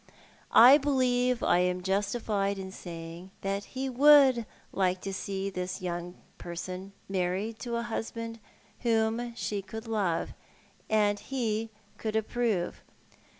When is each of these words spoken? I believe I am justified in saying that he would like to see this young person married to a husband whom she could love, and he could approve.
I 0.49 0.79
believe 0.79 1.43
I 1.43 1.59
am 1.59 1.83
justified 1.83 2.57
in 2.57 2.71
saying 2.71 3.29
that 3.41 3.65
he 3.77 3.87
would 3.87 4.47
like 4.71 4.99
to 5.01 5.13
see 5.13 5.51
this 5.51 5.79
young 5.79 6.15
person 6.39 6.93
married 7.07 7.59
to 7.59 7.75
a 7.75 7.83
husband 7.83 8.39
whom 8.79 9.35
she 9.35 9.61
could 9.61 9.87
love, 9.87 10.33
and 10.89 11.19
he 11.19 11.69
could 11.99 12.15
approve. 12.15 12.81